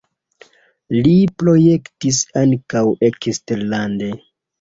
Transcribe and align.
Li 1.07 1.11
projektis 1.43 2.21
ankaŭ 2.41 2.81
eksterlande. 3.11 4.09